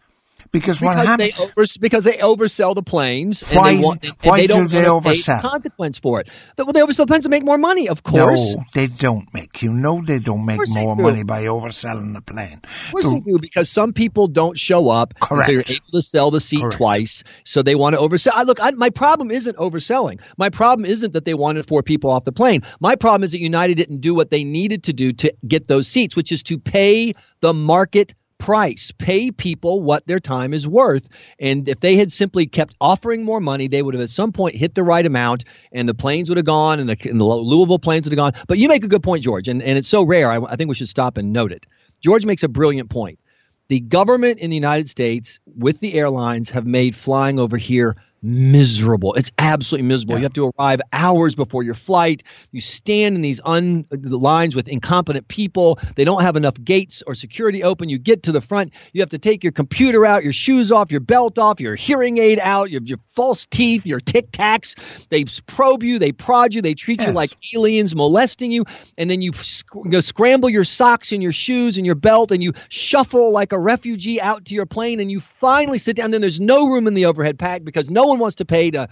Because, 0.52 0.80
what 0.80 0.96
happens? 0.96 1.32
they 1.36 1.42
over, 1.42 1.64
because 1.80 2.04
they 2.04 2.14
oversell 2.14 2.74
the 2.74 2.82
planes 2.82 3.42
and 3.44 3.56
Why- 3.56 3.72
they 3.74 3.78
want 3.78 4.04
and 4.04 4.12
why 4.22 4.40
they 4.40 4.46
don't 4.48 4.64
do 4.66 4.68
they 4.82 4.88
want 4.90 5.04
to 5.04 5.10
pay 5.10 5.16
oversell? 5.18 5.40
consequence 5.42 5.98
for 5.98 6.20
it. 6.20 6.28
Well, 6.58 6.72
they 6.72 6.80
oversell 6.80 6.96
the 6.98 7.06
planes 7.06 7.24
to 7.24 7.30
make 7.30 7.44
more 7.44 7.58
money, 7.58 7.88
of 7.88 8.02
course. 8.02 8.54
No, 8.56 8.64
they 8.74 8.88
don't 8.88 9.32
make. 9.32 9.62
You 9.62 9.72
know 9.72 10.02
they 10.02 10.18
don't 10.18 10.44
make 10.44 10.60
more 10.68 10.96
money 10.96 11.22
by 11.22 11.44
overselling 11.44 12.14
the 12.14 12.20
plane. 12.20 12.60
Of 12.64 12.90
course 12.90 13.10
they 13.12 13.20
do, 13.20 13.38
because 13.40 13.70
some 13.70 13.92
people 13.92 14.26
don't 14.26 14.58
show 14.58 14.88
up, 14.88 15.14
Correct. 15.20 15.46
so 15.46 15.52
you're 15.52 15.62
able 15.68 15.90
to 15.92 16.02
sell 16.02 16.30
the 16.30 16.40
seat 16.40 16.62
Correct. 16.62 16.76
twice. 16.76 17.22
So 17.44 17.62
they 17.62 17.74
want 17.76 17.94
to 17.94 18.00
oversell. 18.00 18.32
I, 18.34 18.42
look, 18.42 18.58
I, 18.60 18.72
my 18.72 18.90
problem 18.90 19.30
isn't 19.30 19.56
overselling. 19.56 20.18
My 20.36 20.48
problem 20.50 20.84
isn't 20.84 21.12
that 21.12 21.24
they 21.24 21.34
wanted 21.34 21.66
four 21.68 21.82
people 21.82 22.10
off 22.10 22.24
the 22.24 22.32
plane. 22.32 22.62
My 22.80 22.96
problem 22.96 23.22
is 23.24 23.32
that 23.32 23.40
United 23.40 23.76
didn't 23.76 24.00
do 24.00 24.14
what 24.14 24.30
they 24.30 24.42
needed 24.44 24.84
to 24.84 24.92
do 24.92 25.12
to 25.12 25.32
get 25.46 25.68
those 25.68 25.86
seats, 25.86 26.16
which 26.16 26.32
is 26.32 26.42
to 26.44 26.58
pay 26.58 27.12
the 27.40 27.54
market 27.54 28.14
price, 28.40 28.90
pay 28.98 29.30
people 29.30 29.82
what 29.82 30.04
their 30.08 30.18
time 30.18 30.52
is 30.52 30.66
worth. 30.66 31.08
And 31.38 31.68
if 31.68 31.78
they 31.78 31.94
had 31.94 32.10
simply 32.10 32.46
kept 32.46 32.74
offering 32.80 33.24
more 33.24 33.38
money, 33.40 33.68
they 33.68 33.82
would 33.82 33.94
have 33.94 34.02
at 34.02 34.10
some 34.10 34.32
point 34.32 34.56
hit 34.56 34.74
the 34.74 34.82
right 34.82 35.06
amount, 35.06 35.44
and 35.70 35.88
the 35.88 35.94
planes 35.94 36.28
would 36.28 36.38
have 36.38 36.46
gone, 36.46 36.80
and 36.80 36.88
the, 36.88 36.96
and 37.08 37.20
the 37.20 37.24
Louisville 37.24 37.78
planes 37.78 38.08
would 38.08 38.18
have 38.18 38.34
gone. 38.34 38.42
But 38.48 38.58
you 38.58 38.66
make 38.66 38.82
a 38.82 38.88
good 38.88 39.04
point, 39.04 39.22
George, 39.22 39.46
and, 39.46 39.62
and 39.62 39.78
it's 39.78 39.88
so 39.88 40.02
rare. 40.02 40.28
I, 40.28 40.38
I 40.42 40.56
think 40.56 40.68
we 40.68 40.74
should 40.74 40.88
stop 40.88 41.16
and 41.16 41.32
note 41.32 41.52
it. 41.52 41.66
George 42.00 42.24
makes 42.24 42.42
a 42.42 42.48
brilliant 42.48 42.90
point. 42.90 43.20
The 43.68 43.80
government 43.80 44.40
in 44.40 44.50
the 44.50 44.56
United 44.56 44.88
States, 44.88 45.38
with 45.46 45.78
the 45.78 45.94
airlines, 45.94 46.50
have 46.50 46.66
made 46.66 46.96
flying 46.96 47.38
over 47.38 47.56
here 47.56 47.96
miserable. 48.22 49.14
It's 49.14 49.30
absolutely 49.38 49.88
miserable. 49.88 50.16
You 50.18 50.24
have 50.24 50.32
to 50.34 50.52
arrive 50.58 50.80
hours 50.92 51.34
before 51.34 51.62
your 51.62 51.74
flight. 51.74 52.22
You 52.52 52.60
stand 52.60 53.16
in 53.16 53.22
these 53.22 53.40
un 53.44 53.86
lines 53.90 54.54
with 54.54 54.68
incompetent 54.68 55.28
people. 55.28 55.78
They 55.96 56.04
don't 56.04 56.22
have 56.22 56.36
enough 56.36 56.54
gates 56.62 57.02
or 57.06 57.14
security 57.14 57.62
open. 57.62 57.88
You 57.88 57.98
get 57.98 58.24
to 58.24 58.32
the 58.32 58.40
front. 58.40 58.72
You 58.92 59.00
have 59.00 59.10
to 59.10 59.18
take 59.18 59.42
your 59.42 59.52
computer 59.52 60.04
out, 60.04 60.22
your 60.22 60.32
shoes 60.32 60.70
off, 60.70 60.90
your 60.90 61.00
belt 61.00 61.38
off, 61.38 61.60
your 61.60 61.76
hearing 61.76 62.18
aid 62.18 62.38
out, 62.40 62.70
your, 62.70 62.82
your 62.82 62.98
false 63.14 63.46
teeth, 63.46 63.86
your 63.86 64.00
tic 64.00 64.30
tacs. 64.32 64.76
They 65.08 65.24
probe 65.46 65.82
you, 65.82 65.98
they 65.98 66.12
prod 66.12 66.54
you, 66.54 66.62
they 66.62 66.74
treat 66.74 67.00
you 67.00 67.12
like 67.12 67.30
aliens, 67.54 67.94
molesting 67.94 68.52
you, 68.52 68.64
and 68.98 69.10
then 69.10 69.22
you, 69.22 69.32
sc- 69.32 69.66
you 69.84 70.02
scramble 70.02 70.50
your 70.50 70.64
socks 70.64 71.12
and 71.12 71.22
your 71.22 71.32
shoes 71.32 71.76
and 71.76 71.86
your 71.86 71.94
belt, 71.94 72.32
and 72.32 72.42
you 72.42 72.52
shuffle 72.68 73.32
like 73.32 73.52
a 73.52 73.58
refugee 73.58 74.20
out 74.20 74.44
to 74.46 74.54
your 74.54 74.66
plane, 74.66 75.00
and 75.00 75.10
you 75.10 75.20
finally 75.20 75.78
sit 75.78 75.96
down. 75.96 76.10
Then 76.10 76.20
there's 76.20 76.40
no 76.40 76.68
room 76.68 76.86
in 76.86 76.94
the 76.94 77.06
overhead 77.06 77.38
pack 77.38 77.64
because 77.64 77.88
no 77.90 78.09
one 78.10 78.18
wants 78.18 78.36
to 78.36 78.44
pay 78.44 78.70
to 78.72 78.88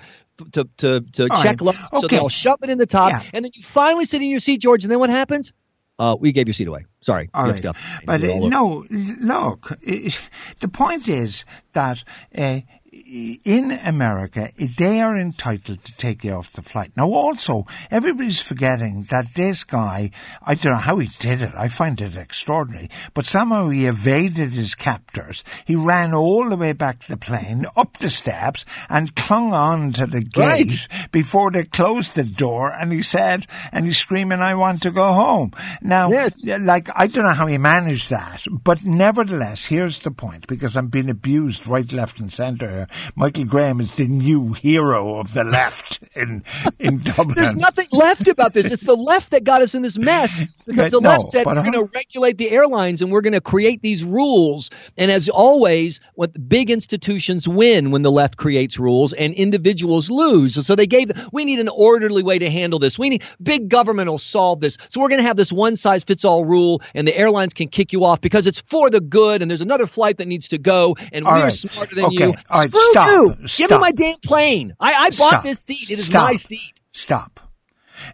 to 0.53 0.69
to, 0.79 1.01
to 1.01 1.29
All 1.31 1.43
check 1.43 1.61
right. 1.61 1.75
low, 1.93 2.01
so 2.01 2.07
they'll 2.09 2.29
shove 2.29 2.61
it 2.63 2.71
in 2.71 2.79
the 2.79 2.87
top, 2.87 3.11
Yeah. 3.11 3.23
and 3.35 3.45
then 3.45 3.53
you 3.55 3.63
finally 3.63 4.05
sit 4.05 4.23
in 4.23 4.31
your 4.31 4.41
seat, 4.41 4.61
George. 4.61 4.85
And 4.85 4.91
then 4.91 4.99
what 4.99 5.11
happens? 5.11 5.53
Uh, 5.99 6.15
we 6.19 6.31
gave 6.31 6.47
your 6.47 6.55
seat 6.55 6.69
away. 6.69 6.85
Sorry. 7.01 7.29
All 7.35 7.43
right. 7.43 7.49
have 7.49 7.57
to 7.57 7.63
go. 7.63 7.73
But 8.07 8.23
uh, 8.23 8.49
no, 8.49 8.85
look, 8.89 9.73
uh, 9.73 9.77
the 10.61 10.69
point 10.69 11.09
is 11.09 11.45
that 11.73 12.05
uh, 12.37 12.61
in 13.09 13.71
America, 13.71 14.51
they 14.59 15.01
are 15.01 15.17
entitled 15.17 15.83
to 15.83 15.97
take 15.97 16.25
you 16.25 16.33
off 16.33 16.53
the 16.53 16.61
flight. 16.61 16.93
Now, 16.95 17.11
also, 17.11 17.67
everybody's 17.91 18.43
forgetting 18.43 19.07
that 19.11 19.35
this 19.35 19.65
guy, 19.65 20.11
I 20.43 20.55
don't 20.55 20.73
know 20.73 20.79
how 20.79 20.99
he 20.99 21.09
did 21.19 21.41
it. 21.41 21.55
I 21.55 21.69
find 21.69 21.99
it 22.01 22.17
extraordinary, 22.17 22.91
but 23.15 23.25
somehow 23.25 23.71
he 23.71 23.87
evaded 23.87 24.51
his 24.51 24.75
captors. 24.75 25.43
He 25.65 25.75
ran 25.75 26.13
all 26.13 26.51
the 26.51 26.57
way 26.57 26.73
back 26.73 27.01
to 27.01 27.09
the 27.09 27.17
plane, 27.17 27.65
up 27.77 27.97
the 27.97 28.11
steps, 28.11 28.67
and 28.91 29.17
clung 29.17 29.55
on 29.55 29.93
to 29.93 30.07
the 30.07 30.21
gate 30.21 30.89
right. 30.91 31.11
before 31.11 31.51
they 31.51 31.65
closed 31.65 32.15
the 32.15 32.25
door. 32.25 32.71
And 32.71 32.93
he 32.93 33.03
said, 33.03 33.47
and 33.73 33.87
he's 33.87 33.99
screaming, 33.99 34.41
I 34.41 34.55
want 34.55 34.83
to 34.83 34.91
go 34.91 35.15
home. 35.15 35.53
Now, 35.81 36.11
yes. 36.11 36.45
like, 36.45 36.91
I 36.95 37.07
don't 37.07 37.25
know 37.25 37.33
how 37.33 37.47
he 37.47 37.57
managed 37.57 38.11
that, 38.11 38.45
but 38.51 38.85
nevertheless, 38.85 39.65
here's 39.65 40.01
the 40.01 40.11
point, 40.11 40.47
because 40.47 40.77
I'm 40.77 40.89
being 40.89 41.09
abused 41.09 41.67
right, 41.67 41.91
left, 41.91 42.21
and 42.21 42.31
centre 42.31 42.87
Michael 43.17 43.45
Graham 43.45 43.81
is 43.81 43.97
the 43.97 44.07
new 44.07 44.53
hero 44.53 45.17
of 45.17 45.33
the 45.33 45.45
left 45.45 46.01
in 46.15 46.45
in 46.79 46.99
Dublin. 47.03 47.35
There's 47.37 47.57
nothing 47.57 47.87
left 47.93 48.29
about 48.29 48.55
this. 48.55 48.67
It's 48.71 48.85
the 48.85 48.97
left 48.97 49.31
that 49.31 49.45
got 49.45 49.63
us 49.63 49.75
in 49.75 49.83
this 49.83 49.99
mess 49.99 50.41
because 50.67 50.93
the 50.93 51.01
no, 51.01 51.11
left 51.11 51.25
said 51.25 51.47
we're 51.47 51.55
going 51.55 51.73
to 51.73 51.89
regulate 51.95 52.39
the 52.39 52.51
airlines 52.51 53.03
and 53.03 53.11
we're 53.11 53.21
going 53.21 53.33
to 53.33 53.41
create 53.41 53.83
these 53.83 54.05
rules. 54.05 54.71
And 54.97 55.11
as 55.11 55.29
always, 55.29 56.01
what 56.15 56.49
big 56.49 56.71
institutions 56.71 57.47
win 57.47 57.91
when 57.91 58.03
the 58.03 58.13
left 58.13 58.37
creates 58.37 58.79
rules 58.79 59.13
and 59.13 59.35
individuals 59.35 60.11
lose. 60.11 60.67
So 60.67 60.75
they 60.75 60.87
gave 60.87 61.11
we 61.33 61.45
need 61.45 61.59
an 61.59 61.69
orderly 61.69 62.23
way 62.23 62.39
to 62.39 62.51
handle 62.51 62.79
this. 62.79 62.99
We 62.99 63.09
need 63.09 63.23
big 63.43 63.69
government 63.69 64.11
will 64.11 64.19
solve 64.19 64.61
this. 64.61 64.77
So 64.89 65.01
we're 65.01 65.09
going 65.09 65.21
to 65.21 65.27
have 65.27 65.37
this 65.37 65.53
one 65.53 65.77
size 65.77 66.05
fits 66.05 66.25
all 66.25 66.45
rule 66.45 66.83
and 66.95 67.07
the 67.07 67.17
airlines 67.17 67.55
can 67.55 67.69
kick 67.69 67.93
you 67.93 68.05
off 68.05 68.21
because 68.21 68.47
it's 68.47 68.61
for 68.63 68.91
the 68.91 69.01
good 69.01 69.43
and 69.43 69.51
there's 69.51 69.61
another 69.61 69.87
flight 69.87 70.19
that 70.19 70.29
needs 70.29 70.49
to 70.49 70.59
go 70.59 70.97
and 71.13 71.27
all 71.27 71.35
we're 71.35 71.45
right. 71.45 71.53
smarter 71.53 71.95
than 71.95 72.05
okay. 72.07 72.17
you. 72.17 72.35
All 72.51 72.61
right. 72.61 72.71
Screw 72.71 72.88
Stop. 72.91 73.37
Stop. 73.47 73.57
Give 73.57 73.71
me 73.71 73.79
my 73.79 73.93
damn 73.93 74.19
plane. 74.21 74.75
I, 74.81 74.93
I 74.95 75.11
bought 75.11 75.31
Stop. 75.31 75.43
this 75.45 75.61
seat. 75.61 75.91
It 75.91 75.99
is 75.99 76.07
Stop. 76.07 76.25
my 76.25 76.37
seat. 76.37 76.81
Stop. 76.93 77.41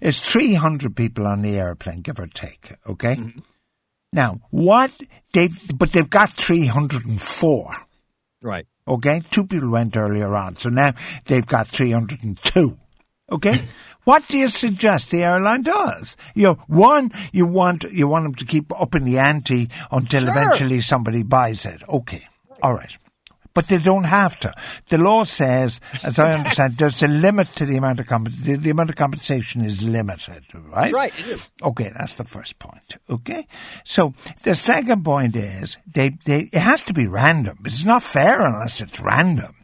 It's 0.01 0.21
300 0.21 0.97
people 0.97 1.27
on 1.27 1.43
the 1.43 1.57
airplane, 1.57 1.99
give 1.99 2.19
or 2.19 2.27
take, 2.27 2.75
okay? 2.87 3.17
Mm-hmm. 3.17 3.41
Now, 4.13 4.41
what 4.51 4.95
they've, 5.33 5.59
but 5.77 5.93
they've 5.93 6.09
got 6.09 6.31
304. 6.31 7.77
Right. 8.43 8.67
Okay? 8.87 9.23
Two 9.31 9.47
people 9.47 9.71
went 9.71 9.97
earlier 9.97 10.35
on, 10.35 10.57
so 10.57 10.69
now 10.69 10.95
they've 11.27 11.47
got 11.47 11.69
302. 11.69 12.79
Okay? 13.33 13.69
what 14.05 14.27
do 14.29 14.39
you 14.39 14.49
suggest 14.49 15.11
the 15.11 15.25
airline 15.25 15.63
does? 15.63 16.17
You 16.35 16.43
know, 16.45 16.55
one, 16.67 17.13
you 17.33 17.47
want, 17.47 17.85
you 17.85 18.07
want 18.07 18.25
them 18.25 18.35
to 18.37 18.45
keep 18.45 18.73
up 18.79 18.95
in 18.95 19.05
the 19.05 19.19
ante 19.19 19.69
until 19.91 20.23
sure. 20.23 20.31
eventually 20.31 20.81
somebody 20.81 21.23
buys 21.23 21.67
it. 21.67 21.83
Okay. 21.89 22.27
All 22.63 22.75
right 22.75 22.97
but 23.55 23.69
they 23.69 23.79
don't 23.79 24.05
have 24.05 24.39
to. 24.41 24.53
The 24.89 24.99
law 24.99 25.25
says, 25.25 25.81
as 26.03 26.19
I 26.19 26.33
understand, 26.33 26.75
there's 26.79 27.03
a 27.03 27.07
limit 27.07 27.49
to 27.55 27.65
the 27.65 27.77
amount 27.77 28.01
of 28.01 28.07
comp- 28.07 28.31
the, 28.31 28.57
the, 28.57 28.71
amount 28.71 28.91
of 28.91 28.97
compensation 28.97 29.65
is 29.65 29.83
limited, 29.83 30.45
right? 30.55 30.93
Right, 30.93 31.19
it 31.19 31.27
is. 31.27 31.53
Okay, 31.63 31.93
that's 31.97 32.15
the 32.15 32.25
first 32.25 32.59
point. 32.59 32.97
Okay, 33.09 33.47
so 33.85 34.13
the 34.43 34.55
second 34.55 35.05
point 35.05 35.37
is 35.37 35.79
they, 35.87 36.11
they 36.25 36.51
it 36.53 36.59
has 36.59 36.83
to 36.83 36.93
be 36.93 37.07
random. 37.07 37.59
It's 37.65 37.85
not 37.85 38.03
fair 38.03 38.43
unless 38.43 38.81
it's 38.81 39.01
random. 39.01 39.55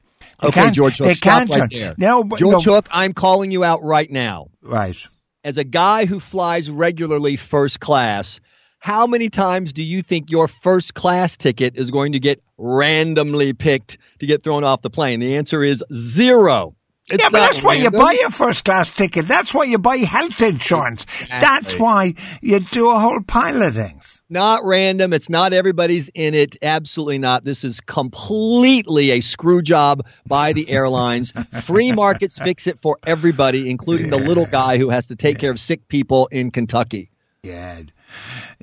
They 0.41 0.49
okay, 0.49 0.71
George 0.71 0.99
Hook, 0.99 1.15
stop 1.15 1.49
right 1.51 1.71
there. 1.71 1.95
No, 1.99 2.25
but, 2.25 2.39
George 2.39 2.67
no. 2.67 2.75
Hook, 2.75 2.89
I'm 2.91 3.13
calling 3.13 3.51
you 3.51 3.65
out 3.65 3.83
right 3.83 4.11
now. 4.11 4.49
Right. 4.63 4.97
As 5.43 5.59
a 5.59 5.65
guy 5.65 6.07
who 6.07 6.21
flies 6.21 6.71
regularly 6.71 7.37
first 7.37 7.81
class, 7.81 8.41
how 8.81 9.07
many 9.07 9.29
times 9.29 9.73
do 9.73 9.83
you 9.83 10.03
think 10.03 10.31
your 10.31 10.49
first 10.49 10.95
class 10.95 11.37
ticket 11.37 11.77
is 11.77 11.91
going 11.91 12.13
to 12.13 12.19
get 12.19 12.43
randomly 12.57 13.53
picked 13.53 13.99
to 14.19 14.27
get 14.27 14.43
thrown 14.43 14.65
off 14.65 14.83
the 14.83 14.91
plane? 14.91 15.21
The 15.21 15.37
answer 15.37 15.63
is 15.63 15.85
zero. 15.93 16.75
It's 17.11 17.23
yeah, 17.23 17.29
but 17.31 17.41
that's 17.41 17.63
why 17.63 17.75
you 17.75 17.91
buy 17.91 18.19
a 18.25 18.31
first 18.31 18.65
class 18.65 18.89
ticket. 18.91 19.27
That's 19.27 19.53
why 19.53 19.65
you 19.65 19.79
buy 19.79 19.99
health 19.99 20.41
insurance. 20.41 21.03
Exactly. 21.03 21.39
That's 21.41 21.79
why 21.79 22.15
you 22.41 22.61
do 22.61 22.91
a 22.91 22.99
whole 22.99 23.21
pile 23.21 23.63
of 23.63 23.75
things. 23.75 24.21
Not 24.31 24.65
random. 24.65 25.13
It's 25.13 25.29
not 25.29 25.53
everybody's 25.53 26.09
in 26.15 26.35
it. 26.35 26.57
Absolutely 26.63 27.19
not. 27.19 27.45
This 27.45 27.65
is 27.65 27.81
completely 27.81 29.11
a 29.11 29.21
screw 29.21 29.61
job 29.61 30.07
by 30.25 30.53
the 30.53 30.71
airlines. 30.71 31.33
Free 31.65 31.91
markets 31.91 32.39
fix 32.39 32.67
it 32.69 32.81
for 32.81 32.97
everybody, 33.05 33.69
including 33.69 34.07
yeah. 34.07 34.19
the 34.19 34.25
little 34.25 34.47
guy 34.47 34.79
who 34.79 34.89
has 34.89 35.09
to 35.09 35.17
take 35.17 35.37
yeah. 35.37 35.41
care 35.41 35.51
of 35.51 35.59
sick 35.59 35.89
people 35.89 36.29
in 36.29 36.53
Kentucky. 36.53 37.11
Yeah. 37.43 37.83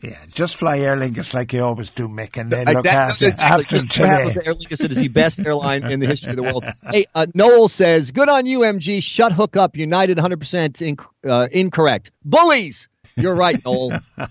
Yeah, 0.02 0.18
just 0.32 0.58
fly 0.58 0.80
Aer 0.80 0.96
Lingus 0.96 1.34
like 1.34 1.54
you 1.54 1.64
always 1.64 1.90
do, 1.90 2.08
Mick, 2.08 2.38
and 2.38 2.52
then 2.52 2.66
look 2.66 2.78
exactly, 2.78 3.28
after, 3.28 3.28
exactly. 3.28 3.78
after 3.78 3.88
today. 3.88 4.40
Aer 4.46 4.54
Lingus 4.54 4.84
it 4.84 4.92
is 4.92 4.98
the 4.98 5.08
best 5.08 5.40
airline 5.40 5.90
in 5.90 6.00
the 6.00 6.08
history 6.08 6.32
of 6.32 6.36
the 6.36 6.44
world. 6.44 6.66
Hey, 6.92 7.06
uh, 7.16 7.26
Noel 7.34 7.68
says, 7.68 8.12
"Good 8.12 8.30
on 8.30 8.46
you, 8.46 8.60
MG. 8.60 9.02
Shut 9.04 9.32
hook 9.32 9.58
up. 9.58 9.76
United 9.76 10.18
100 10.18 10.40
percent 10.40 10.82
uh, 11.26 11.48
incorrect. 11.52 12.12
Bullies. 12.24 12.88
You're 13.16 13.36
right, 13.36 13.64
Noel." 13.66 14.00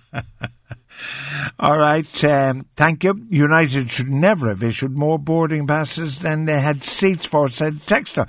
All 1.58 1.76
right, 1.76 2.24
um, 2.24 2.66
thank 2.76 3.04
you. 3.04 3.26
United 3.28 3.90
should 3.90 4.08
never 4.08 4.48
have 4.48 4.62
issued 4.62 4.96
more 4.96 5.18
boarding 5.18 5.66
passes 5.66 6.20
than 6.20 6.46
they 6.46 6.60
had 6.60 6.84
seats 6.84 7.26
for, 7.26 7.48
said 7.48 7.80
Texter 7.86 8.26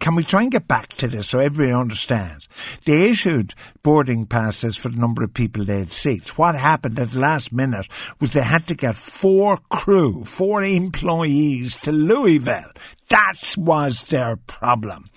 can 0.00 0.14
we 0.14 0.22
try 0.22 0.42
and 0.42 0.50
get 0.50 0.66
back 0.66 0.94
to 0.94 1.08
this 1.08 1.28
so 1.28 1.38
everybody 1.38 1.72
understands? 1.72 2.48
They 2.84 3.10
issued 3.10 3.54
boarding 3.82 4.26
passes 4.26 4.76
for 4.76 4.88
the 4.88 4.98
number 4.98 5.22
of 5.22 5.34
people 5.34 5.64
they 5.64 5.80
had 5.80 5.92
seats. 5.92 6.38
What 6.38 6.54
happened 6.54 6.98
at 6.98 7.12
the 7.12 7.18
last 7.18 7.52
minute 7.52 7.86
was 8.20 8.32
they 8.32 8.42
had 8.42 8.66
to 8.68 8.74
get 8.74 8.96
four 8.96 9.58
crew, 9.70 10.24
four 10.24 10.62
employees 10.62 11.76
to 11.82 11.92
Louisville 11.92 12.72
that 13.12 13.54
was 13.58 14.04
their 14.04 14.36
problem. 14.36 15.10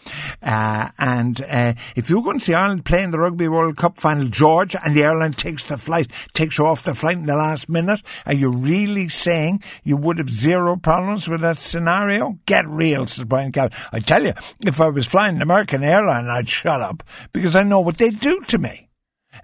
Uh, 0.43 0.89
and 0.99 1.41
uh, 1.41 1.73
if 1.95 2.09
you're 2.09 2.21
going 2.21 2.39
to 2.39 2.43
see 2.45 2.53
Ireland 2.53 2.83
playing 2.83 3.11
the 3.11 3.19
Rugby 3.19 3.47
World 3.47 3.77
Cup 3.77 4.01
final, 4.01 4.27
George, 4.27 4.75
and 4.75 4.93
the 4.93 5.03
airline 5.03 5.31
takes 5.31 5.69
the 5.69 5.77
flight, 5.77 6.11
takes 6.33 6.57
you 6.57 6.65
off 6.65 6.83
the 6.83 6.93
flight 6.93 7.17
in 7.17 7.25
the 7.25 7.37
last 7.37 7.69
minute, 7.69 8.01
are 8.25 8.33
you 8.33 8.49
really 8.49 9.07
saying 9.07 9.63
you 9.85 9.95
would 9.95 10.17
have 10.17 10.29
zero 10.29 10.75
problems 10.75 11.29
with 11.29 11.39
that 11.39 11.57
scenario? 11.57 12.37
Get 12.45 12.67
real, 12.67 13.07
says 13.07 13.23
Brian 13.23 13.53
Calvin. 13.53 13.77
I 13.93 13.99
tell 13.99 14.25
you, 14.25 14.33
if 14.59 14.81
I 14.81 14.89
was 14.89 15.07
flying 15.07 15.37
an 15.37 15.41
American 15.41 15.81
airline, 15.81 16.27
I'd 16.27 16.49
shut 16.49 16.81
up 16.81 17.01
because 17.31 17.55
I 17.55 17.63
know 17.63 17.79
what 17.79 17.97
they 17.97 18.09
do 18.09 18.41
to 18.41 18.57
me. 18.57 18.84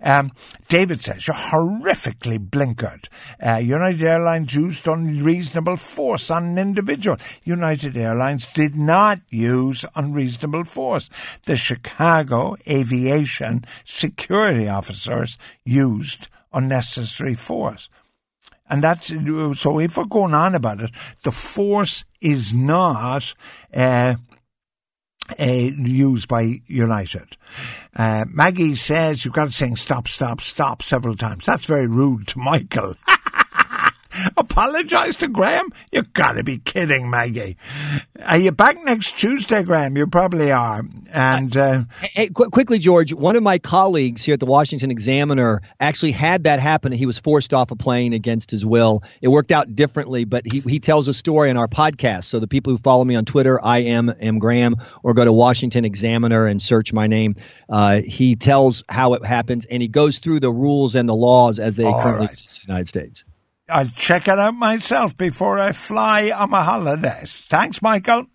Um, 0.02 0.32
David 0.68 1.02
says, 1.02 1.28
you're 1.28 1.36
horrifically 1.36 2.40
blinkered. 2.40 3.08
Uh, 3.40 3.58
United 3.58 4.04
Airlines 4.04 4.54
used 4.54 4.88
unreasonable 4.88 5.78
force 5.78 6.32
on 6.32 6.46
an 6.46 6.58
individual. 6.58 7.18
United 7.44 7.96
Airlines 7.96 8.48
did 8.48 8.76
not 8.76 9.20
use 9.30 9.86
unreasonable 9.96 10.64
force. 10.64 11.10
The 11.46 11.56
Chicago 11.56 12.56
aviation 12.68 13.66
security 13.86 14.68
officers 14.68 15.38
used 15.64 16.28
unnecessary 16.54 17.36
force. 17.36 17.90
And 18.70 18.82
that's, 18.82 19.08
so 19.60 19.80
if 19.80 19.98
we're 19.98 20.06
going 20.06 20.34
on 20.34 20.56
about 20.56 20.80
it, 20.80 20.92
the 21.24 21.32
force 21.32 22.06
is 22.22 22.54
not, 22.54 23.34
uh, 23.74 24.16
uh, 25.40 25.44
used 25.44 26.28
by 26.28 26.62
United. 26.68 27.38
Uh, 27.96 28.26
Maggie 28.28 28.76
says 28.76 29.24
you've 29.26 29.34
got 29.34 29.46
to 29.46 29.52
sing 29.52 29.76
stop, 29.76 30.08
stop, 30.08 30.42
stop 30.42 30.82
several 30.84 31.16
times. 31.16 31.46
That's 31.46 31.66
very 31.66 31.88
rude 31.88 32.28
to 32.30 32.40
Michael. 32.40 32.96
Apologise 34.38 35.16
to 35.18 35.28
Graham? 35.28 35.72
You 35.92 36.04
gotta 36.04 36.44
be 36.44 36.58
kidding, 36.60 37.10
Maggie. 37.10 37.58
Are 38.26 38.38
you 38.38 38.52
back 38.52 38.84
next 38.84 39.20
Tuesday, 39.20 39.64
Graham? 39.64 39.96
You 39.98 40.08
probably 40.08 40.52
are. 40.52 40.84
And 41.14 41.56
uh, 41.56 41.84
hey, 42.02 42.28
qu- 42.30 42.50
quickly, 42.50 42.80
George, 42.80 43.14
one 43.14 43.36
of 43.36 43.44
my 43.44 43.58
colleagues 43.58 44.24
here 44.24 44.34
at 44.34 44.40
the 44.40 44.46
Washington 44.46 44.92
Examiner 44.92 45.62
actually 45.80 46.12
had 46.12 46.44
that 46.44 46.60
happen. 46.60 46.92
He 46.92 47.06
was 47.06 47.18
forced 47.18 47.54
off 47.54 47.72
a 47.72 47.76
plane 47.76 48.14
against 48.14 48.52
his 48.52 48.66
will. 48.66 49.04
It 49.22 49.28
worked 49.30 49.52
out 49.52 49.76
differently, 49.76 50.26
but 50.26 50.46
he 50.46 50.60
he 50.62 50.80
tells 50.80 51.08
a 51.08 51.14
story 51.14 51.50
in 51.50 51.58
our 51.58 51.68
podcast. 51.68 52.26
So 52.26 52.40
the 52.40 52.48
people 52.48 52.72
who 52.72 52.78
follow 52.78 53.04
me 53.04 53.16
on 53.16 53.26
Twitter, 53.26 53.60
I 53.64 53.80
am 53.80 54.14
M 54.20 54.40
Graham, 54.40 54.76
or 55.04 55.14
go 55.14 55.26
to 55.26 55.34
Washington 55.34 55.86
Examiner 55.86 56.48
and 56.48 56.62
search 56.62 56.94
my 56.94 57.08
name. 57.08 57.36
Uh, 57.70 58.02
he 58.02 58.36
tells 58.36 58.84
how 58.90 59.14
it 59.14 59.26
happens, 59.26 59.66
and 59.66 59.82
he 59.82 59.88
goes 59.88 60.20
through 60.20 60.40
the 60.40 60.52
rules 60.52 60.96
and 60.96 61.08
the 61.08 61.16
laws 61.16 61.60
as 61.60 61.76
they 61.76 61.86
All 61.86 62.02
currently 62.02 62.28
right. 62.28 62.32
exist 62.32 62.62
in 62.64 62.68
the 62.68 62.74
United 62.74 62.88
States. 62.88 63.24
I'll 63.72 63.88
check 63.88 64.28
it 64.28 64.38
out 64.40 64.56
myself 64.56 65.16
before 65.18 65.58
I 65.60 65.72
fly 65.72 66.32
on 66.32 66.50
my 66.50 66.64
holidays. 66.64 67.44
Thanks, 67.48 67.82
Michael. 67.82 68.28